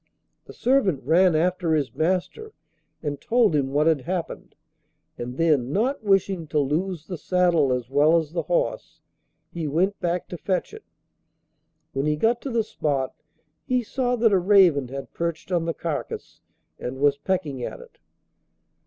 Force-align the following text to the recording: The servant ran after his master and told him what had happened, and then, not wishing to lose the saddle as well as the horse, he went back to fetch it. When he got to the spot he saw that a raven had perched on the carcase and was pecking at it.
The 0.45 0.53
servant 0.53 1.03
ran 1.03 1.35
after 1.35 1.75
his 1.75 1.93
master 1.93 2.53
and 3.03 3.21
told 3.21 3.55
him 3.55 3.71
what 3.71 3.85
had 3.85 4.01
happened, 4.01 4.55
and 5.15 5.37
then, 5.37 5.71
not 5.71 6.03
wishing 6.03 6.47
to 6.47 6.57
lose 6.57 7.05
the 7.05 7.19
saddle 7.19 7.71
as 7.71 7.87
well 7.87 8.17
as 8.17 8.31
the 8.31 8.41
horse, 8.41 8.99
he 9.53 9.67
went 9.67 9.99
back 9.99 10.27
to 10.29 10.39
fetch 10.39 10.73
it. 10.73 10.85
When 11.93 12.07
he 12.07 12.15
got 12.15 12.41
to 12.41 12.49
the 12.49 12.63
spot 12.63 13.13
he 13.67 13.83
saw 13.83 14.15
that 14.15 14.33
a 14.33 14.39
raven 14.39 14.87
had 14.87 15.13
perched 15.13 15.51
on 15.51 15.65
the 15.65 15.73
carcase 15.75 16.41
and 16.79 16.97
was 16.97 17.19
pecking 17.19 17.63
at 17.63 17.79
it. 17.79 17.99